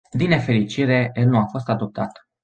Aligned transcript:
Din 0.13 0.27
nefericire, 0.29 1.09
el 1.13 1.27
nu 1.27 1.37
a 1.37 1.45
fost 1.45 1.69
adoptat. 1.69 2.27